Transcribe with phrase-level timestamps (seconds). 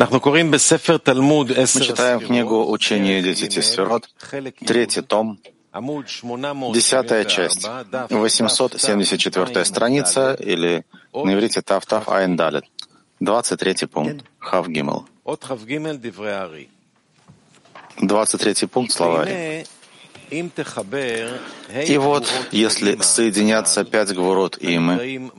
[0.00, 0.06] Мы
[1.86, 4.08] читаем книгу «Учение десяти сферот»,
[4.66, 5.38] третий том,
[6.72, 7.68] десятая часть,
[8.08, 12.64] 874 страница, или на иврите Тафтаф Айн Далет,
[13.20, 15.04] 23 пункт, Хав Гимел.
[18.00, 19.66] 23 пункт словарь.
[20.30, 25.30] И вот, если соединятся пять гворот имы,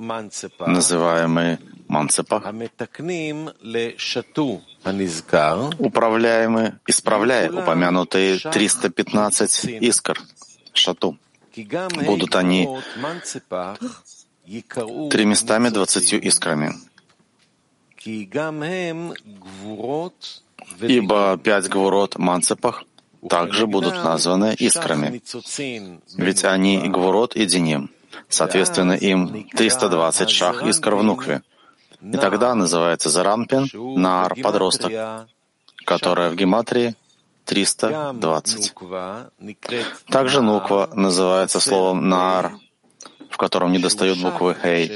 [0.60, 1.58] называемые
[1.92, 2.44] манцепах,
[5.78, 10.20] управляемые, исправляя упомянутые 315 искр,
[10.74, 11.18] шату,
[12.06, 12.70] будут они
[15.10, 16.74] тремястами двадцатью искрами.
[20.80, 22.84] Ибо пять гворот манцепах
[23.30, 25.22] также будут названы искрами,
[26.18, 27.92] ведь они гворот и деним.
[28.30, 31.42] Соответственно, им 320 шах искр в нукве.
[32.02, 33.68] И тогда называется Зарампин
[34.02, 34.92] Нар, подросток,
[35.86, 36.96] которая в гематрии
[37.46, 38.74] 320.
[40.08, 42.54] Также нуква называется словом Нар,
[43.30, 44.92] в котором не достают буквы Хей.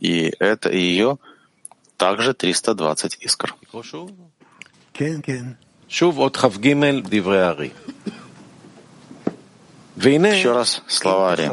[0.00, 1.18] И это и ее
[1.96, 3.54] также 320 искр.
[10.34, 11.50] Еще раз слова Ари.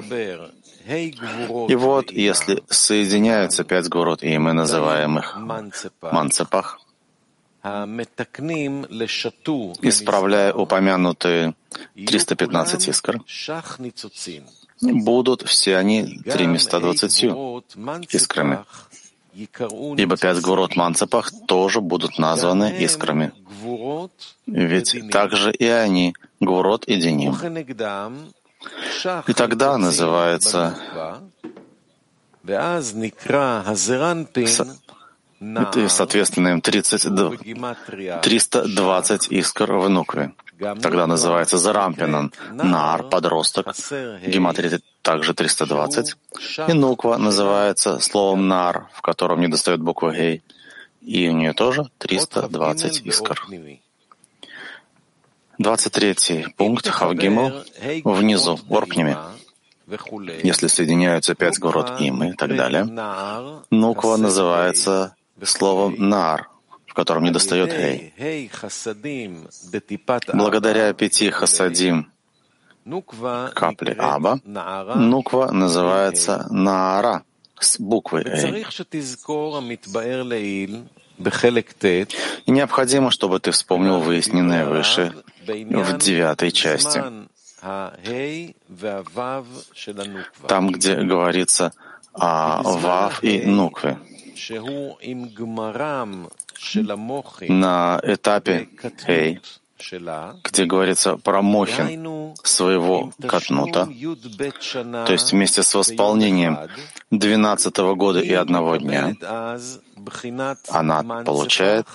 [0.88, 6.80] И вот, если соединяются пять город, и мы называем их манцепах,
[9.82, 11.54] исправляя упомянутые
[11.96, 13.22] 315 искр,
[14.82, 17.26] будут все они 320
[18.10, 18.66] искрами.
[19.34, 23.32] Ибо пять город манцепах тоже будут названы искрами.
[24.46, 27.36] Ведь также и они, гурот и деним.
[29.28, 30.78] И тогда называется
[35.42, 37.10] это, соответственно, им 30,
[38.22, 40.34] 320 искр в нукве.
[40.60, 43.68] Тогда называется Зарампинан, Нар, подросток.
[44.24, 46.16] Гематрия также 320.
[46.68, 50.44] И нуква называется словом Нар, в котором не достает буквы Гей.
[51.02, 53.44] И у нее тоже 320 искр.
[55.62, 57.52] 23 пункт Хавгиму
[58.04, 59.18] внизу, оркнями.
[60.44, 62.86] Если соединяются пять город им и так далее,
[63.70, 66.50] нуква называется словом нар,
[66.88, 68.14] в котором не достает гей.
[70.34, 72.12] Благодаря пяти хасадим
[73.54, 74.40] капли аба,
[74.96, 77.24] нуква называется наара
[77.60, 78.66] с буквой эй.
[82.46, 85.14] И необходимо, чтобы ты вспомнил выясненное выше
[85.46, 87.02] в девятой части,
[90.48, 91.74] там, где говорится
[92.14, 93.98] о вав и нукве.
[97.50, 98.70] На этапе
[99.06, 99.40] хей,
[100.44, 106.58] где говорится про Мохин, своего Катнута, то есть вместе с восполнением
[107.12, 109.16] 12 года и одного дня,
[110.70, 111.88] она получает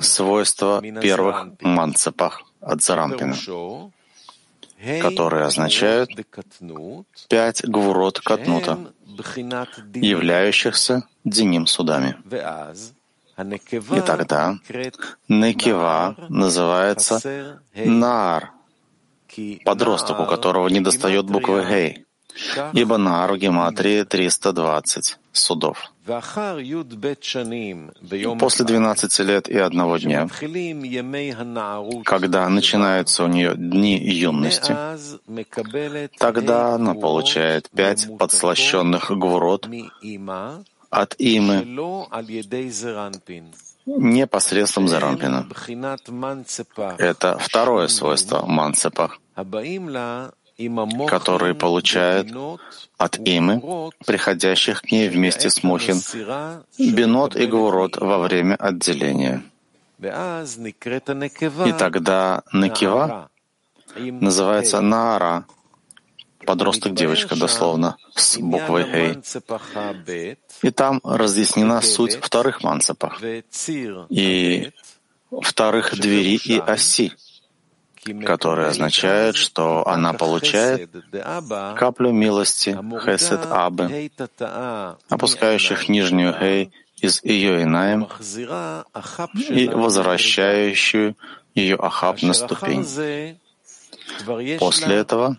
[0.00, 3.36] свойства первых манцепах от Зарампина,
[5.00, 6.10] которые означают
[7.28, 8.92] пять гвурот Катнута,
[9.94, 12.16] являющихся Диним судами.
[13.38, 14.58] И тогда
[15.28, 18.52] Некива называется Наар,
[19.64, 22.06] подросток, у которого не достает буквы Гей,
[22.72, 25.92] ибо Наар в гематрии 320 судов.
[28.38, 30.28] После 12 лет и одного дня,
[32.04, 34.74] когда начинаются у нее дни юности,
[36.18, 39.68] тогда она получает пять подслащенных гвурот
[40.90, 41.64] от имы
[43.86, 45.46] не посредством Зарампина.
[46.98, 49.12] Это второе свойство Манцепа,
[51.06, 52.34] который получает
[52.98, 56.00] от имы, приходящих к ней вместе с Мухин,
[56.78, 59.42] Бенот и Гвурот во время отделения.
[59.98, 63.30] И тогда Накива
[63.96, 65.44] называется Наара,
[66.46, 69.18] подросток девочка дословно, с буквой Хей.
[70.62, 73.20] И там разъяснена суть вторых манцепах
[74.08, 74.72] и
[75.42, 77.12] вторых двери и оси,
[78.24, 80.90] которые означают, что она получает
[81.76, 84.10] каплю милости Хесед Абы,
[85.08, 88.08] опускающих нижнюю Хей из ее Инаем
[89.50, 91.16] и возвращающую
[91.54, 92.86] ее Ахаб на ступень.
[94.58, 95.36] После этого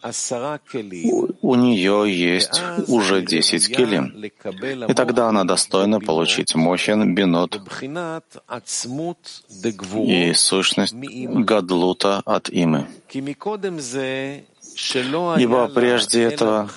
[1.42, 4.14] у, нее есть уже десять келим,
[4.88, 7.62] и тогда она достойна получить мохин, бинот
[10.06, 12.88] и сущность гадлута от имы.
[15.40, 16.70] Ибо прежде этого,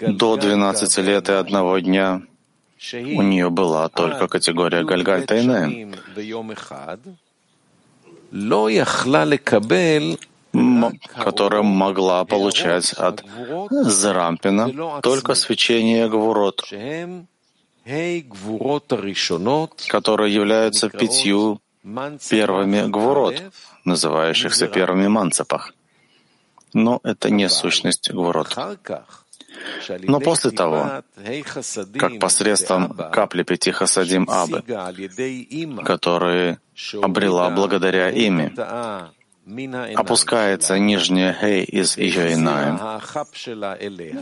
[0.00, 2.22] до 12 лет и одного дня,
[2.92, 5.26] у нее была только категория Гальгаль
[11.16, 13.24] Которая могла получать от
[13.70, 16.64] Зарампина только свечение Гвурот,
[19.88, 21.60] которые являются пятью
[22.30, 23.42] первыми Гвурот,
[23.84, 25.72] называющихся первыми манцепах.
[26.72, 28.56] Но это не сущность Гвурот.
[30.02, 31.02] Но после того,
[31.98, 34.62] как посредством капли пяти хасадим Абы,
[35.84, 36.58] которые
[37.02, 38.52] обрела благодаря ими,
[39.94, 42.80] опускается нижняя Хей из ее Инаем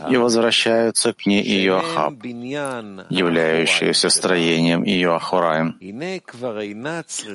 [0.09, 5.79] и возвращаются к ней ее Ахаб, являющиеся строением ее Ахураем.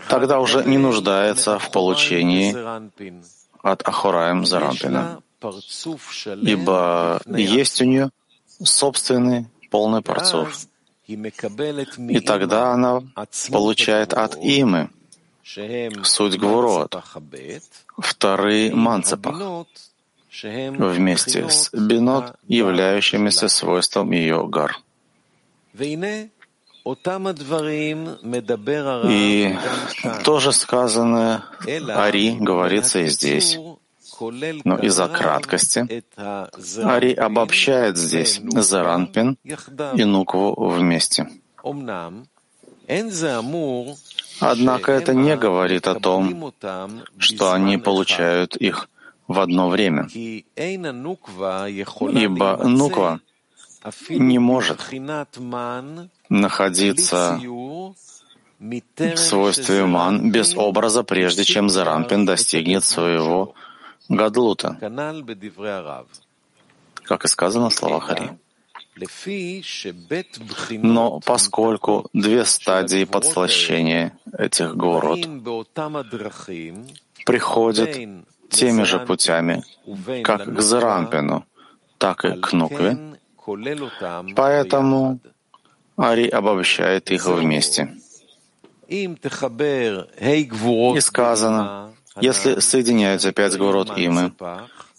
[0.08, 2.54] Тогда уже не нуждается в получении
[3.62, 5.20] от Ахураем Зарампина,
[6.42, 8.10] ибо есть у нее
[8.62, 10.54] собственный полный парцов.
[11.06, 13.02] И тогда она
[13.50, 14.90] получает от имы,
[16.04, 16.94] суть Гвурот,
[17.98, 19.66] вторые манцепах,
[20.32, 24.78] вместе с бинот, являющимися свойством ее гар.
[29.04, 29.56] И
[30.24, 31.44] тоже сказанное
[31.88, 33.58] Ари говорится и здесь.
[34.64, 39.38] Но из-за краткости Ари обобщает здесь Заранпин
[39.94, 41.28] и Нукву вместе.
[44.40, 46.52] Однако это не говорит о том,
[47.18, 48.88] что они получают их
[49.28, 50.82] в одно время, ибо
[52.64, 53.20] нуква
[54.08, 54.80] не может
[56.28, 57.40] находиться
[58.58, 63.54] в свойстве ман без образа, прежде чем Зарампин достигнет своего
[64.08, 64.76] гадлута,
[67.04, 68.38] как и сказано в словах Хари.
[70.70, 75.20] Но поскольку две стадии подслащения этих город
[77.24, 77.96] приходят
[78.50, 79.62] теми же путями,
[80.22, 81.46] как к Зарампину,
[81.98, 82.98] так и к Нукве,
[84.36, 85.20] поэтому
[85.96, 87.94] Ари обобщает их вместе.
[88.88, 89.08] И
[91.00, 94.32] сказано, если соединяются пять город имы,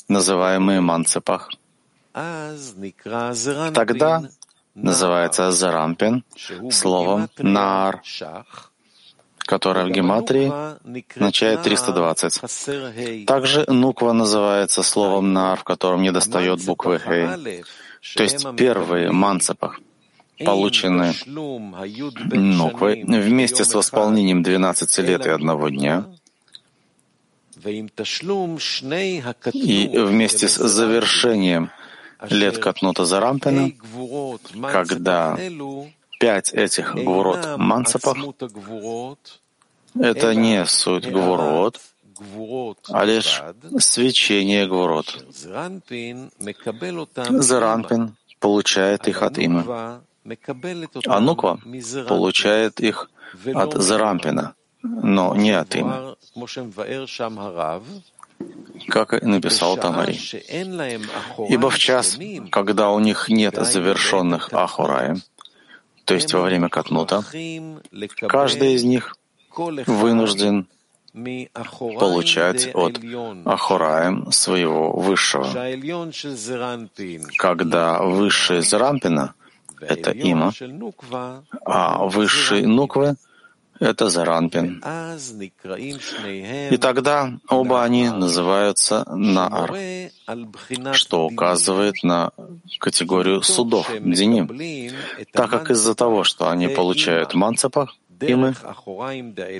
[0.07, 1.49] называемые манцепах,
[3.73, 4.23] Тогда
[4.75, 6.23] называется Зарампин
[6.69, 8.01] словом Нар,
[9.37, 10.51] которое в гематрии
[11.15, 13.25] означает 320.
[13.25, 17.63] Также Нуква называется словом Нар, в котором не достает буквы Хей.
[18.15, 19.79] То есть первые манцепах,
[20.43, 26.05] полученные Нуквой вместе с восполнением 12 лет и одного дня,
[29.53, 31.71] и вместе с завершением
[32.29, 33.71] лет Катнута Зарампина,
[34.71, 35.37] когда
[36.19, 38.17] пять этих гвурот мансапах—
[39.99, 41.79] это не суть гвурот,
[42.89, 43.41] а лишь
[43.79, 45.25] свечение гвурот.
[47.29, 50.01] Заранпин получает их от имя,
[51.07, 51.59] а Нуква
[52.07, 53.09] получает их
[53.53, 54.53] от Зарампина,
[54.83, 56.15] но не от имя
[58.87, 60.17] как и написал Тамари.
[61.49, 62.17] Ибо в час,
[62.51, 65.21] когда у них нет завершенных Ахураем,
[66.05, 67.23] то есть во время Катнута,
[68.27, 69.15] каждый из них
[69.55, 70.67] вынужден
[71.13, 72.99] получать от
[73.45, 75.47] Ахураем своего высшего.
[77.37, 79.33] Когда высший Зарампина—
[79.81, 80.53] это има,
[81.65, 83.15] а высший Нуквы—
[83.81, 84.81] это Заранпин.
[86.69, 89.73] И тогда оба они называются Наар,
[90.93, 92.31] что указывает на
[92.79, 94.47] категорию судов, Диним,
[95.33, 98.53] так как из-за того, что они получают манцепах, и мы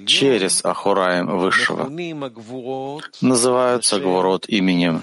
[0.05, 1.89] через Ахураем Высшего
[3.21, 5.01] называются Гвурот именем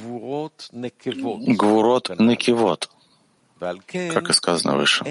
[1.56, 2.88] Гвурот Некивот,
[3.58, 5.04] как и сказано выше.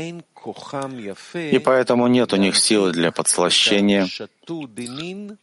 [1.34, 4.08] И поэтому нет у них силы для подслащения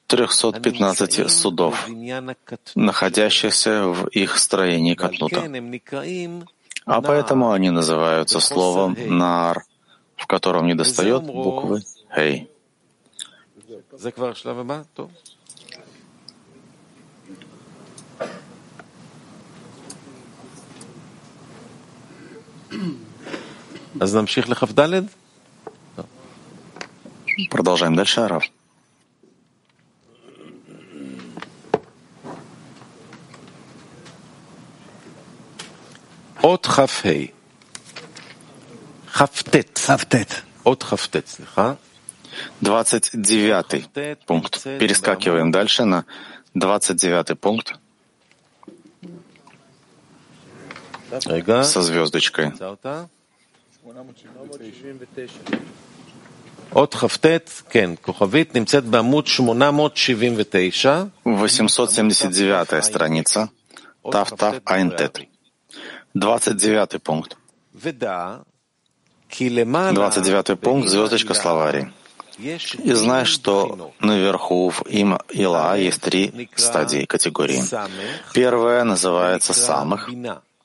[0.07, 1.89] 315 судов,
[2.75, 5.43] находящихся в их строении Катнута.
[6.87, 9.65] А поэтому они называются словом «нар»,
[10.17, 11.83] в котором недостает буквы
[12.15, 12.49] «хей».
[27.51, 28.45] Продолжаем дальше, Арав.
[36.43, 37.35] От хафей.
[39.07, 39.79] Хафтет.
[39.79, 40.45] Хафтет.
[40.65, 41.27] От хафтет,
[42.61, 43.87] Двадцать девятый
[44.27, 44.63] пункт.
[44.65, 46.05] Перескакиваем дальше на
[46.55, 47.79] 29 пункт.
[51.65, 52.53] Со звездочкой.
[56.76, 57.26] אות כ"ט,
[57.70, 60.86] כן, כוכבית נמצאת בעמוד 879.
[61.26, 63.48] 879 страница.
[64.12, 65.20] Тав Тав Айнтет.
[66.16, 67.38] 29 пункт.
[67.74, 71.88] 29 пункт, звездочка словарий.
[72.38, 77.62] И знай, что наверху в им Ила есть три стадии, категории.
[78.34, 80.10] Первая называется самых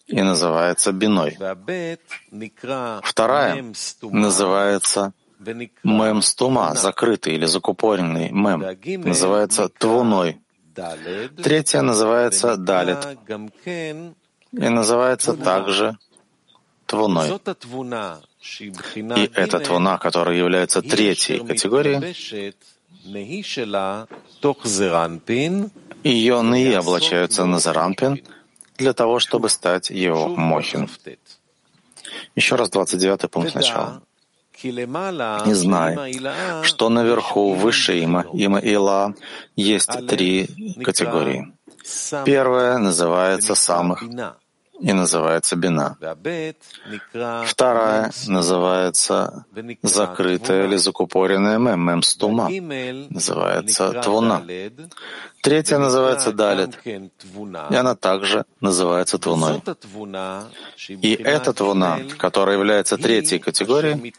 [0.10, 1.38] и называется биной.
[3.04, 5.14] Вторая называется
[5.84, 8.64] мем стума, закрытый или закупоренный мем,
[9.06, 10.40] называется твуной.
[11.44, 12.98] Третья называется далит
[14.52, 15.98] и называется также
[16.86, 17.30] твуной.
[19.16, 22.16] И эта твуна, которая является третьей категорией,
[26.04, 28.24] ее ны облачаются на зарампин
[28.80, 30.90] для того, чтобы стать его мохин.
[32.36, 34.02] Еще раз 29 пункт сначала.
[34.62, 36.14] И знай,
[36.64, 39.14] что наверху выше има, има Ила,
[39.56, 40.48] есть три
[40.84, 41.54] категории.
[42.26, 44.04] Первая называется самых
[44.80, 45.98] и называется бина.
[47.46, 49.46] Вторая называется
[49.84, 52.50] закрытая или закупоренная мем, мем стума,
[53.10, 54.42] называется твуна.
[55.42, 59.62] Третья называется далит, и она также называется твуной.
[60.88, 64.14] И эта твуна, которая является третьей категорией,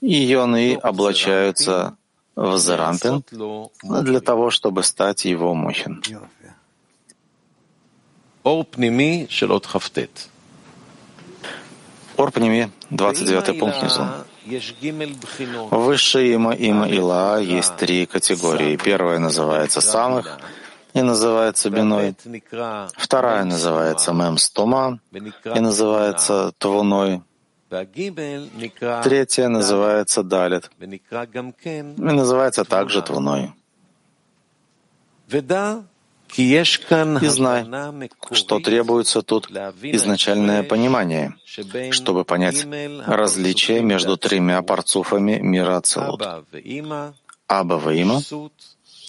[0.00, 1.96] ее ны облачаются
[2.34, 3.22] в зарампин
[3.82, 6.02] для того, чтобы стать его мухин.
[12.16, 14.02] Ор пними, 29 пункт внизу.
[15.70, 18.76] Высшее има, има ила есть три категории.
[18.76, 20.38] Первая называется самых
[20.94, 22.14] и называется биной.
[22.96, 27.22] Вторая называется мем стома и называется твуной.
[29.04, 33.52] Третья называется далит и называется также твуной.
[36.36, 36.64] И
[37.28, 37.66] знай,
[38.30, 39.50] что требуется тут
[39.82, 41.34] изначальное понимание,
[41.90, 42.66] чтобы понять
[43.06, 46.22] различие между тремя парцуфами мира Ацелут—
[47.48, 48.22] Аба Ваима,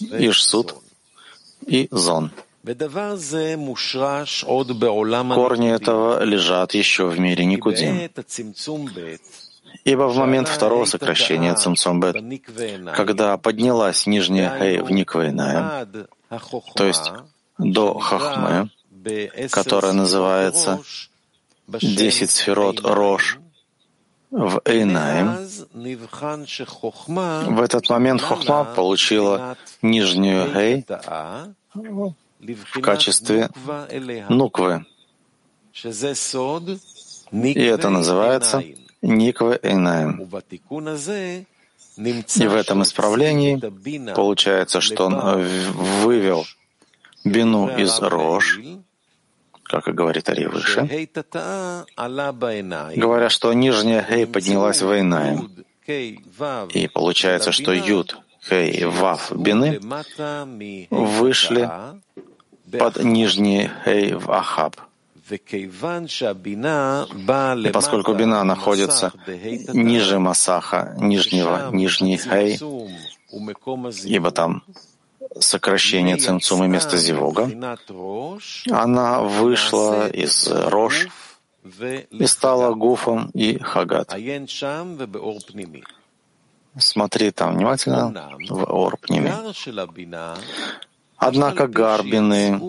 [0.00, 0.74] Ишсут
[1.66, 2.30] и Зон.
[5.34, 8.10] Корни этого лежат еще в мире Никудим.
[9.84, 12.16] Ибо в момент второго сокращения Цимцомбет,
[12.94, 15.86] когда поднялась нижняя Хэй в Никвейная,
[16.74, 17.12] то есть
[17.58, 18.70] до Хахмы,
[19.50, 20.80] которая называется
[21.68, 23.38] «Десять сферот Рош»,
[24.34, 25.36] в Эйнаим,
[27.56, 30.84] в этот момент Хохма получила нижнюю Гей
[31.72, 33.48] в качестве
[34.28, 34.84] нуквы.
[37.32, 38.64] И это называется
[39.02, 40.28] Никвы Эйнаим.
[41.96, 43.60] И в этом исправлении
[44.14, 45.42] получается, что он
[46.02, 46.44] вывел
[47.24, 48.60] бину из рож,
[49.62, 51.08] как и говорит Ари выше,
[52.96, 55.50] говоря, что нижняя хей поднялась в Эйнаем.
[55.86, 58.16] И получается, что Юд,
[58.48, 59.80] Хей и Вав бины
[60.90, 61.70] вышли
[62.78, 64.76] под нижний Хей в Ахаб.
[65.30, 65.38] И
[67.72, 69.12] поскольку бина находится
[69.72, 72.58] ниже Масаха, нижнего, нижний Хей,
[74.04, 74.62] ибо там
[75.40, 77.50] сокращение цимцума места зивога,
[78.70, 81.08] она вышла из Рош
[82.10, 84.14] и стала Гуфом и Хагат.
[86.76, 89.32] Смотри там внимательно в Орпниме.
[91.16, 92.60] Однако гарбины,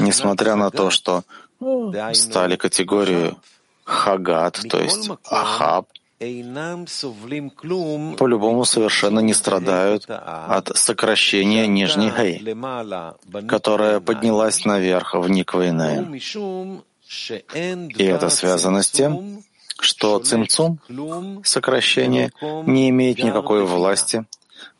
[0.00, 1.22] несмотря на то, что
[2.14, 3.36] стали категорию
[3.84, 5.86] хагат, то есть ахаб,
[8.16, 12.56] по-любому совершенно не страдают от сокращения нижней гей,
[13.48, 16.20] которая поднялась наверх в Никвейне.
[17.98, 19.42] И это связано с тем,
[19.80, 20.78] что цимцум,
[21.44, 22.30] сокращение,
[22.66, 24.24] не имеет никакой власти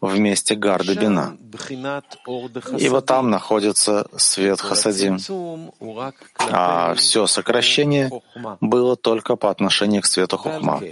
[0.02, 1.36] вместе гарды бина,
[2.78, 5.18] ибо там находится свет хасадим,
[6.38, 8.10] а все сокращение
[8.60, 10.82] было только по отношению к свету хухма.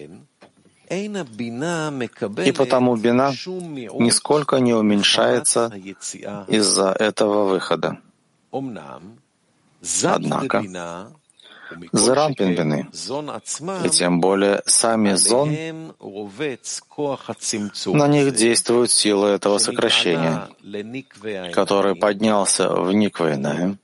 [0.88, 5.73] И потому бина нисколько не уменьшается
[6.49, 7.99] из-за этого выхода.
[10.02, 10.64] Однако,
[11.92, 12.88] Зарампин бины,
[13.84, 15.50] и тем более сами зон,
[17.86, 20.48] на них действует сила этого сокращения,
[21.52, 23.78] который поднялся в Никвейнаем,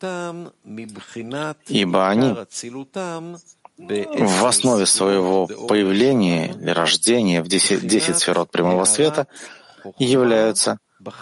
[1.68, 2.34] ибо они
[3.78, 9.26] в основе своего появления или рождения в 10, 10 сферот прямого света
[9.98, 10.78] являются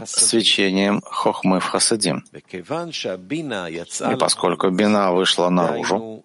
[0.06, 2.24] свечением хохмы в хасадим.
[2.34, 6.24] И поскольку бина вышла наружу,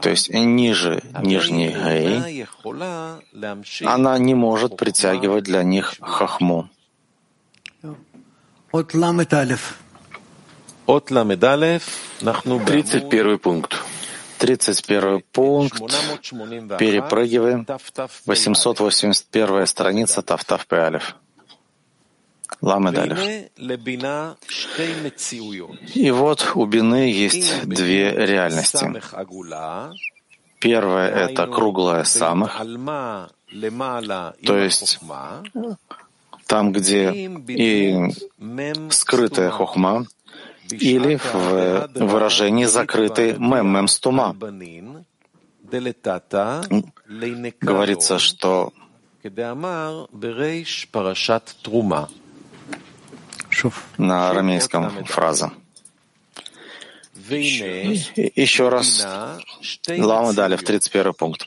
[0.00, 2.46] то есть ниже нижней гей,
[3.86, 6.68] она не может притягивать для них хохму.
[12.66, 13.76] 31 пункт.
[14.38, 15.82] 31 пункт.
[16.78, 17.66] Перепрыгиваем.
[18.26, 21.16] 881 страница Тафтав Пеалев.
[22.60, 23.18] Ламедалев.
[25.94, 28.86] И вот у Бины есть две реальности.
[30.60, 32.60] Первая— это круглая самых,
[34.44, 34.98] то есть
[36.46, 37.96] там, где и
[38.90, 40.06] скрытая хохма,
[40.70, 44.34] или в выражении закрытый мем, мем стума.
[47.60, 48.72] Говорится, что
[53.96, 55.52] на арамейском фраза.
[57.30, 59.06] Еще раз,
[59.88, 61.46] Лама дали в 31 пункт.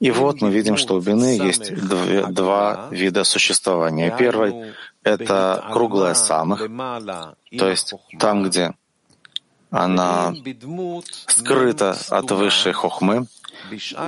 [0.00, 4.14] И вот мы видим, что у бины есть два вида существования.
[4.16, 6.60] Первый— это круглая самых,
[7.58, 8.74] то есть там, где
[9.70, 10.34] она
[11.26, 13.26] скрыта от высшей хохмы,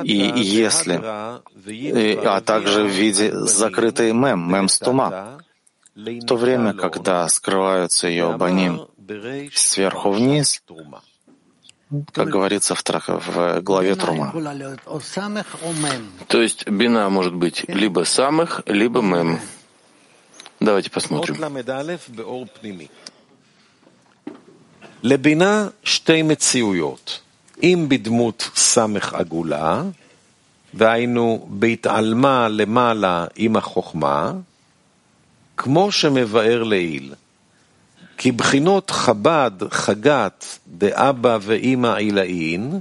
[0.05, 5.43] и если, а также в виде закрытой мем, мем стума,
[5.96, 8.88] в то время, когда скрываются ее баним
[9.54, 10.62] сверху вниз,
[12.12, 14.34] как говорится в, в главе Трума.
[16.28, 19.40] То есть бина может быть либо самых, либо мем.
[20.60, 21.36] Давайте посмотрим.
[25.04, 27.20] לבינה שתי מציאויות,
[27.64, 29.84] אם בדמות סמך עגולה,
[30.74, 34.34] והיינו בהתעלמה למעלה עם החוכמה,
[35.60, 37.14] כמו שמבאר לעיל.
[38.18, 42.80] כי בחינות חב"ד, חגת, דאבא ואימא עילאין,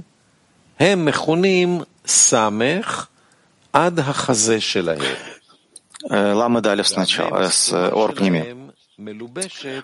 [0.79, 3.07] הם מכונים סמך
[3.73, 5.01] עד החזה שלהם.
[6.09, 8.71] Ламы дали сначала с орпнями.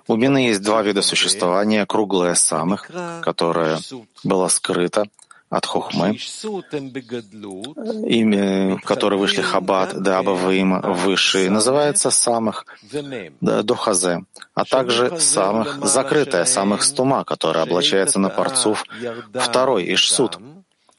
[0.07, 1.85] У Бины есть два вида существования.
[1.85, 2.89] Круглая самых,
[3.23, 3.79] которая
[4.23, 5.05] была скрыта
[5.48, 6.18] от Хохмы,
[8.08, 12.66] имя, которые вышли Хабад, Даба, Вим, высшие, называется самых
[13.40, 18.84] до Хазе, а также самых закрытая, самых стума, которая облачается на парцув,
[19.34, 20.38] второй Ишсуд,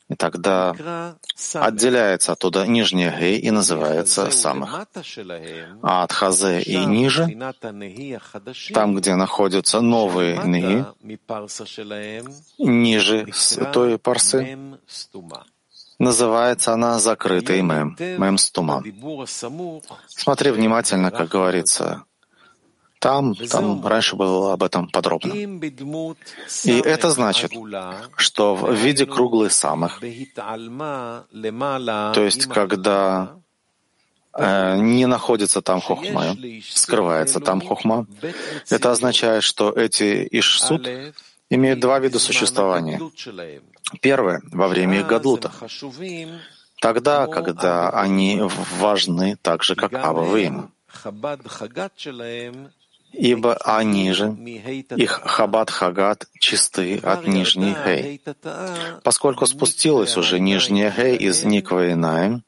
[0.10, 1.16] и тогда
[1.54, 4.88] отделяется оттуда нижняя гей и называется самых.
[5.82, 7.28] А от хазе и ниже,
[8.74, 10.86] там, где находятся новые ныги,
[12.58, 13.28] ниже
[13.74, 14.58] той парсы,
[16.00, 18.84] называется она закрытой мем, мем стума.
[20.08, 22.04] Смотри внимательно, как говорится,
[23.00, 25.34] там, там раньше было об этом подробно.
[25.34, 27.52] И это значит,
[28.16, 30.06] что в виде круглых самых, то
[32.24, 33.36] есть когда
[34.34, 36.36] э, не находится там хохма,
[36.70, 38.08] скрывается там хохма,
[38.70, 40.90] это означает, что эти ишсуд
[41.50, 43.00] имеют два вида существования.
[44.02, 45.52] Первое— во время их гадлута.
[46.82, 48.42] Тогда, когда они
[48.80, 50.72] важны так же, как Ававим
[53.12, 54.36] ибо они же,
[54.96, 58.22] их хабат-хагат, чисты от нижней хей.
[59.04, 62.44] Поскольку спустилась уже нижняя хей из Никваинаем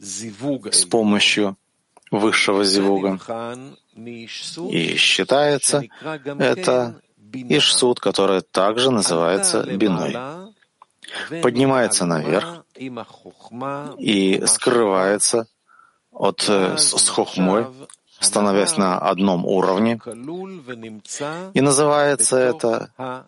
[0.00, 1.56] с помощью
[2.10, 3.18] высшего зивуга,
[4.70, 5.82] и считается
[6.38, 7.00] это
[7.32, 10.16] Ишсуд, который также называется биной,
[11.40, 12.64] поднимается наверх
[13.98, 15.46] и скрывается
[16.10, 17.66] от, э, с хохмой
[18.22, 20.00] становясь на одном уровне.
[21.54, 23.26] И называется это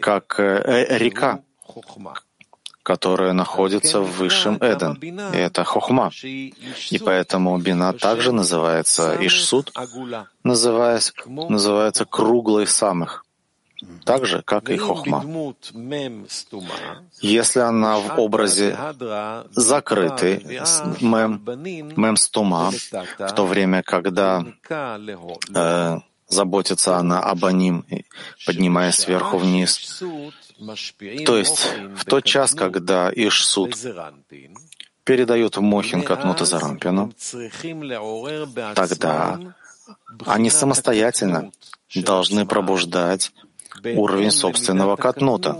[0.00, 1.40] как э, река,
[2.82, 4.94] которая находится в высшем Эден,
[5.34, 6.10] и это хохма.
[6.22, 9.72] И поэтому бина также называется Ишсуд,
[10.44, 13.25] называясь, называется круглой самых
[14.06, 15.24] так же, как и хохма.
[17.20, 18.78] Если она в образе
[19.50, 20.60] закрытый
[21.00, 21.42] мем,
[21.96, 22.70] мем стума,
[23.18, 24.44] в то время, когда
[25.54, 27.84] э, заботится она об аним,
[28.46, 30.02] поднимая сверху вниз,
[31.26, 33.74] то есть в тот час, когда Ишсуд
[35.04, 37.12] передают Мохин Катнута Зарампину,
[38.74, 39.40] тогда
[40.24, 41.50] они самостоятельно
[41.94, 43.32] должны пробуждать
[43.84, 45.56] уровень собственного катнута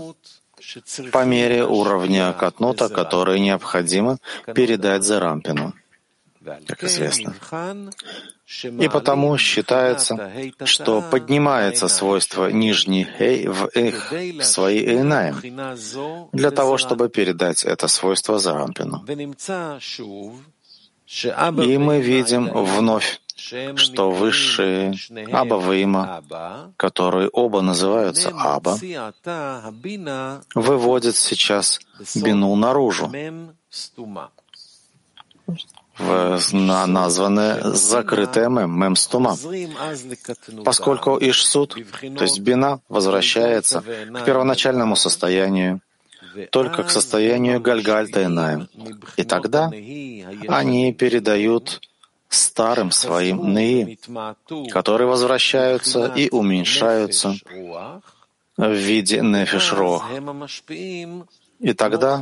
[1.11, 4.17] по мере уровня катнута, который необходимо
[4.53, 5.73] передать Зарампину,
[6.65, 7.35] как известно.
[8.79, 10.31] И потому считается,
[10.63, 15.35] что поднимается свойство нижней хей в их в свои эйнаем,
[16.31, 19.05] для того, чтобы передать это свойство Зарампину.
[21.63, 24.93] И мы видим вновь что высшие
[25.31, 26.23] Аба Ваима,
[26.77, 28.77] которые оба называются Аба,
[30.55, 31.79] выводят сейчас
[32.15, 33.11] бину наружу,
[35.97, 39.35] в, на названное закрытое мем, мем стума.
[40.63, 45.81] Поскольку Ишсуд, то есть бина, возвращается к первоначальному состоянию,
[46.51, 48.27] только к состоянию Гальгальта и
[49.15, 49.71] И тогда
[50.47, 51.81] они передают
[52.29, 53.97] старым своим Неи,
[54.69, 57.35] которые возвращаются и уменьшаются
[58.57, 60.03] в виде Нефиш-Рох.
[61.59, 62.21] И тогда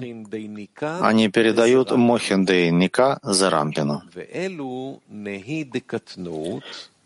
[1.01, 4.03] они передают Мохиндей Ника Зарампину.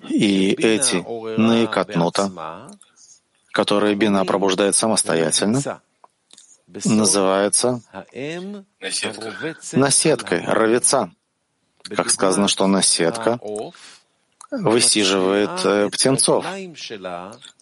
[0.08, 0.96] И эти
[1.40, 2.70] Наикатнута,
[3.52, 5.82] которые Бина пробуждает самостоятельно,
[6.86, 7.82] называются
[9.74, 11.12] наседкой, ровеца
[11.96, 13.40] как сказано, что наседка
[14.52, 16.46] высиживает э, птенцов,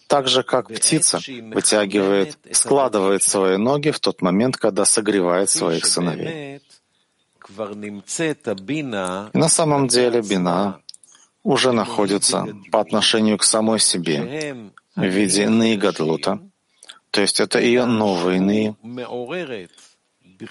[0.07, 1.19] так же, как птица
[1.53, 6.61] вытягивает, складывает свои ноги в тот момент, когда согревает своих сыновей.
[9.33, 10.79] И на самом деле бина
[11.43, 16.39] уже находится по отношению к самой себе в виде наигадлута,
[17.11, 18.75] то есть это ее новые ны,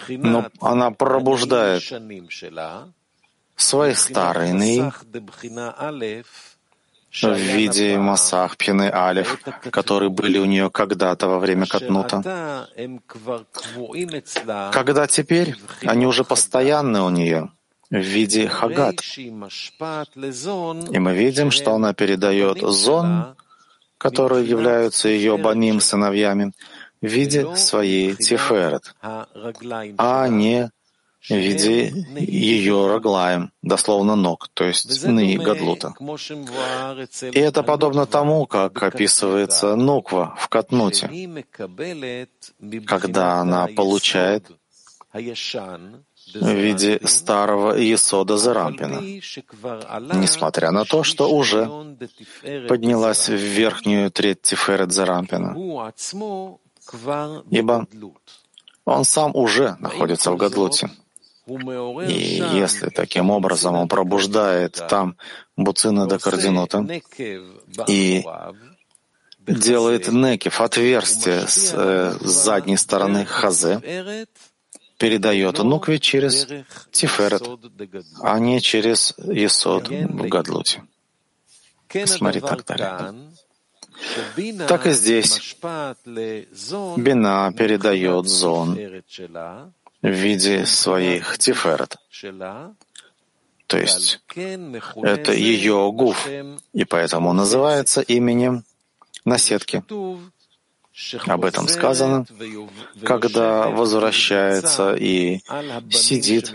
[0.08, 1.82] но она пробуждает
[3.56, 4.92] свои старые ны
[7.22, 9.40] в виде Масах, Пхины Алиф,
[9.70, 12.68] которые были у нее когда-то во время Катнута.
[14.72, 17.50] Когда теперь они уже постоянны у нее
[17.90, 18.96] в виде Хагат.
[19.16, 19.30] И
[20.98, 23.36] мы видим, что она передает зон,
[23.98, 26.52] которые являются ее баним сыновьями,
[27.00, 30.70] в виде своей Тиферет, а не
[31.28, 35.94] в виде ее раглаем, дословно ног, то есть ны гадлута.
[37.32, 41.44] И это подобно тому, как описывается нуква в Катнуте,
[42.86, 44.50] когда она получает
[45.12, 49.00] в виде старого Есода Зарампина,
[50.14, 51.66] несмотря на то, что уже
[52.68, 55.56] поднялась в верхнюю треть Тиферет Зарампина,
[57.50, 57.86] ибо
[58.84, 60.90] он сам уже находится в Гадлуте.
[61.46, 65.16] И если таким образом он пробуждает там
[65.56, 66.84] буцина до координата
[67.86, 68.24] и
[69.46, 74.26] делает некив, отверстие с, э, задней стороны хазе,
[74.98, 76.48] передает нукви через
[76.90, 77.48] тиферет,
[78.20, 80.82] а не через есод в гадлуте.
[82.06, 83.14] Смотри так далее.
[84.66, 85.56] Так и здесь.
[86.96, 88.78] Бина передает зон
[90.02, 91.96] в виде своих тиферет.
[93.66, 94.20] То есть
[95.02, 96.28] это ее гуф,
[96.72, 98.64] и поэтому называется именем
[99.24, 99.82] наседки.
[101.26, 102.24] Об этом сказано,
[103.04, 105.40] когда возвращается и
[105.90, 106.54] сидит,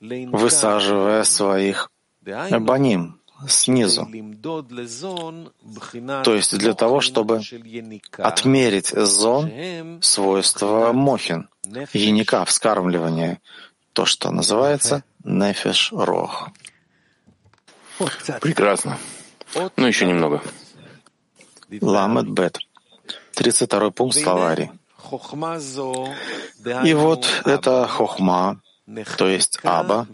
[0.00, 1.90] высаживая своих
[2.22, 4.08] баним, снизу.
[6.24, 7.40] То есть для того, чтобы
[8.18, 11.48] отмерить зон свойства мохин,
[11.92, 13.40] яника, вскармливания,
[13.92, 16.50] то, что называется нефеш рох.
[18.40, 18.98] Прекрасно.
[19.76, 20.42] Ну, еще немного.
[21.80, 22.58] Ламет бет.
[23.34, 24.70] 32 пункт словари.
[26.84, 28.60] И вот это хохма,
[29.16, 30.06] то есть аба,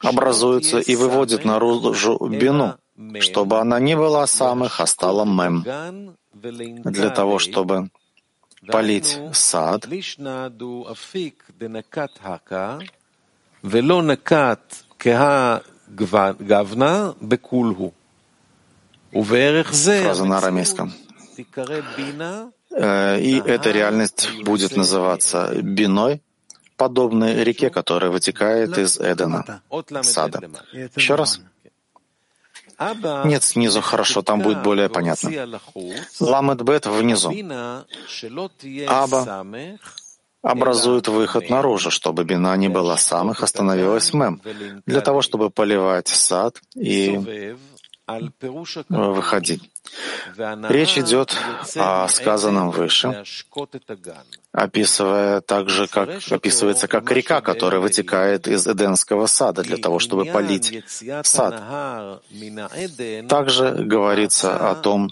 [0.00, 2.76] образуется и выводит наружу бину,
[3.20, 5.64] чтобы она не была самых, а стала мем,
[6.32, 7.90] для того, чтобы
[8.66, 9.86] полить сад,
[20.02, 20.92] Фраза на арамейском.
[22.70, 26.22] Э, и эта реальность будет называться биной,
[26.76, 29.62] подобной реке, которая вытекает из Эдена,
[30.02, 30.50] сада.
[30.94, 31.40] Еще раз.
[33.24, 35.30] Нет, снизу хорошо, там будет более понятно.
[36.20, 37.32] Ламет бет внизу.
[38.88, 39.46] Аба
[40.42, 44.40] образует выход наружу, чтобы бина не была самых, остановилась мем,
[44.86, 47.54] для того, чтобы поливать сад и
[48.88, 49.70] выходить.
[50.68, 51.36] Речь идет
[51.76, 53.24] о сказанном выше,
[54.52, 60.84] описывая также, как описывается как река, которая вытекает из Эденского сада для того, чтобы полить
[61.22, 61.62] сад.
[63.28, 65.10] Также говорится о том,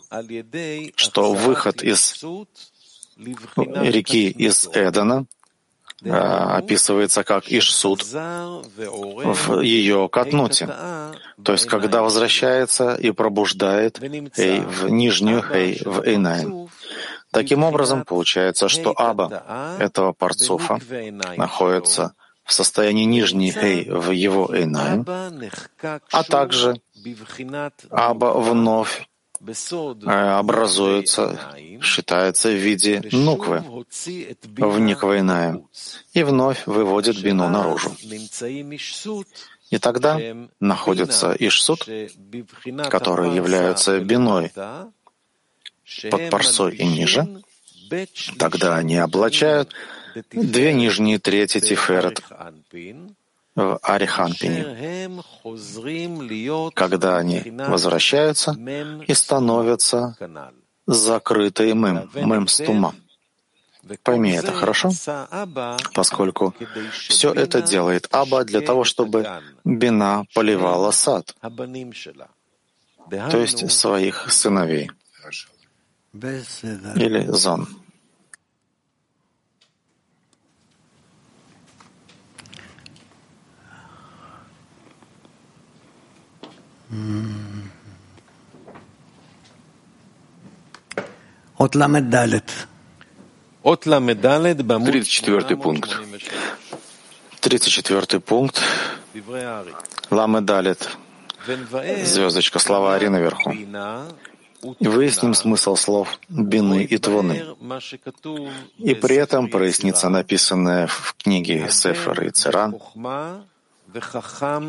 [0.96, 2.24] что выход из
[3.16, 5.43] реки из Эдена а,
[6.10, 10.66] описывается как Ишсуд в ее катнуте,
[11.42, 14.00] то есть когда возвращается и пробуждает
[14.36, 16.68] Эй в нижнюю Эй в Эйнаем.
[17.30, 20.78] Таким образом, получается, что Аба этого парцуфа
[21.36, 22.14] находится
[22.44, 25.06] в состоянии нижней Эй в его Эйнаем,
[26.12, 26.80] а также
[27.90, 29.13] Аба вновь Э,
[30.38, 33.62] образуется, считается в виде нуквы.
[34.57, 35.61] в Никвайная
[36.12, 37.94] и вновь выводит бину наружу.
[39.70, 40.20] И тогда
[40.61, 41.88] находится Ишсут,
[42.90, 44.52] которые являются биной.
[46.11, 47.42] Под парсой и ниже.
[48.38, 49.74] Тогда они облачают
[50.33, 52.22] две нижние трети Тиферет
[53.54, 55.10] в Ариханпине,
[56.74, 58.56] когда они возвращаются
[59.06, 60.16] и становятся
[60.86, 62.94] закрытой мым, мым стума.
[64.02, 64.90] Пойми это хорошо,
[65.94, 66.54] поскольку
[66.90, 69.26] все это делает Аба для того, чтобы
[69.64, 71.36] Бина поливала сад,
[73.10, 74.90] то есть своих сыновей.
[76.14, 77.26] Или
[86.94, 87.26] зон.
[94.85, 96.00] Тридцать четвертый пункт.
[97.40, 98.61] Тридцать четвертый пункт.
[100.11, 100.88] Ламедалет.
[102.04, 103.52] Звездочка, слова Ари наверху.
[104.80, 107.44] Выясним смысл слов бины и твоны.
[108.78, 112.76] И при этом прояснится написанное в книге Сефер и Церан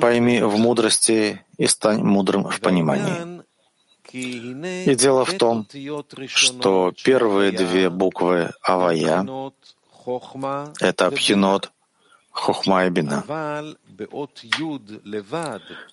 [0.02, 3.44] Пойми в мудрости и стань мудрым в понимании.
[4.12, 5.68] И дело в том,
[6.28, 9.26] что первые две буквы Авая—
[10.80, 11.72] это Пхинот,
[12.32, 13.24] Хохма и Бина.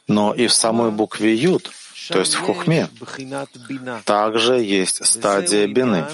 [0.09, 1.71] Но и в самой букве Юд,
[2.09, 2.89] то есть в Хохме,
[4.05, 6.07] также есть стадия Бины.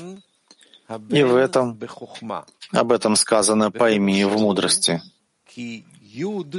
[1.11, 1.78] И в этом,
[2.72, 5.02] об этом сказано «пойми в мудрости»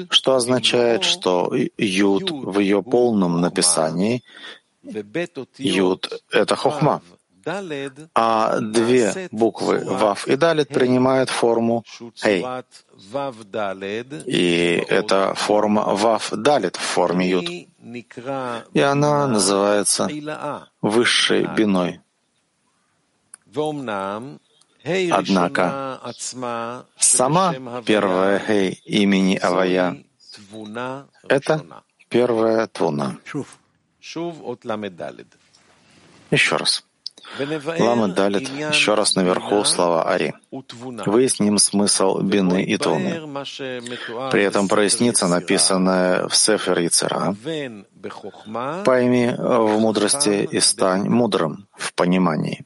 [0.10, 4.24] что означает, что Юд в ее полном написании,
[5.58, 7.02] Юд— это хохма,
[8.16, 11.84] а две буквы Вав и Далит принимают форму
[12.16, 12.46] Хей.
[14.26, 17.46] И это форма Вав Далит в форме Юд.
[18.74, 20.10] И она называется
[20.82, 22.02] высшей биной.
[24.84, 26.00] Однако
[26.98, 30.04] сама первая Хей имени Авая—
[31.28, 33.18] это первая Твуна.
[36.32, 36.84] Еще раз.
[37.80, 40.34] Лама Далит, еще раз наверху слова Ари.
[40.52, 43.44] Выясним смысл бины и твуны.
[44.32, 47.36] При этом прояснится написанное в Сефер Яцера.
[48.86, 52.66] Пойми в мудрости и стань мудрым в понимании.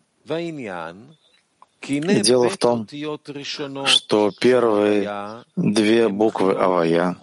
[1.85, 2.87] Дело в том,
[3.85, 7.17] что первые две буквы Авая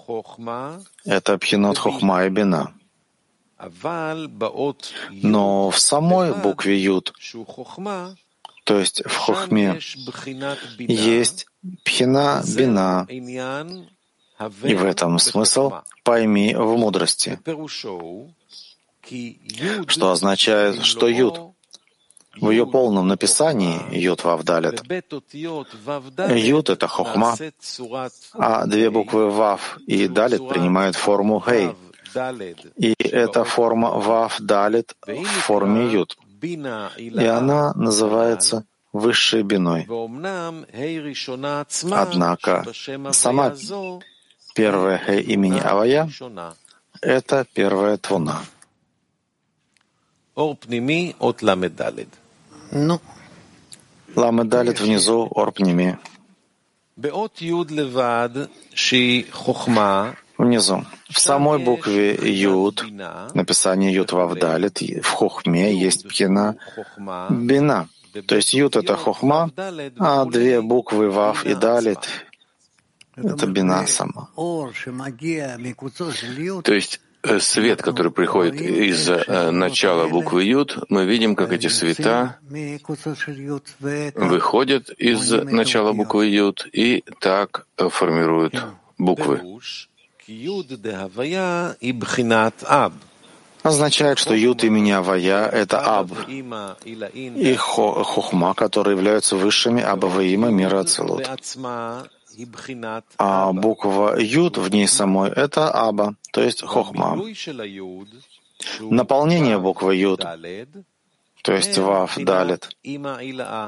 [1.04, 2.74] —это Пхинот Хохма и Бина.
[5.10, 7.12] Но в самой букве Юд,
[8.64, 9.80] то есть в Хохме,
[10.78, 11.46] есть
[11.84, 15.72] Пхина Бина, и в этом смысл?
[16.02, 17.38] «пойми в мудрости»,
[19.86, 21.49] что означает, что Юд
[22.36, 24.82] в ее полном написании Юд Вавдалит.
[26.30, 27.36] Юд— это хохма,
[28.34, 31.70] а две буквы Вав и Далит принимают форму Хей.
[32.76, 36.16] И эта форма Вав Далит в форме Юд.
[36.42, 39.86] И она называется высшей биной.
[41.92, 42.64] Однако
[43.12, 43.54] сама
[44.54, 46.10] первая хэ имени Авая—
[47.00, 48.42] это первая твуна.
[52.72, 53.00] Ну,
[54.14, 55.98] Ламедалит внизу, орпними.
[60.38, 60.84] Внизу.
[61.10, 62.84] В самой букве Юд,
[63.34, 66.56] написание Юд Вавдалит, в Хохме есть пхина
[67.30, 67.88] Бина.
[68.26, 69.50] То есть Юд— это Хохма,
[69.98, 72.08] а две буквы Вав и Далит—
[73.16, 74.28] это Бина сама.
[74.36, 74.72] То
[76.74, 77.00] есть
[77.40, 82.38] свет, который приходит из э, начала буквы Юд, мы видим, как эти света
[84.14, 88.64] выходят из начала буквы Юд и так э, формируют
[88.98, 89.42] буквы.
[93.62, 100.80] Означает, что Юд имени Авая— это Аб и хо, Хохма, которые являются высшими Абаваима мира
[100.80, 101.28] Ацелут.
[103.18, 107.18] А буква Юд в ней самой— это Аба, то есть Хохма.
[108.80, 110.20] Наполнение буквы Юд,
[111.42, 112.68] то есть Вав Далит,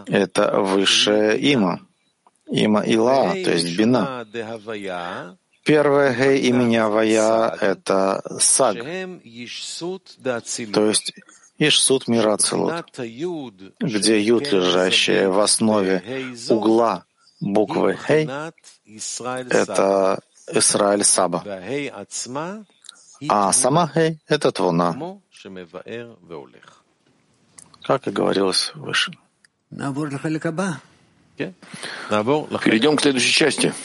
[0.06, 1.80] это высшее Има.
[2.46, 4.26] Има Ила, то есть Бина.
[5.64, 11.12] Первое Гей имени Авая— это Саг, то есть
[11.58, 12.84] Ишсут мира Ацелут,
[13.80, 16.02] где Юд, лежащая в основе
[16.48, 17.04] угла
[17.42, 18.28] буквы Хей,
[19.50, 21.42] это Исраиль Саба.
[23.28, 24.92] А сама Хей— это Твуна,
[27.82, 29.12] как и говорилось выше.
[32.64, 33.72] Перейдем к следующей части.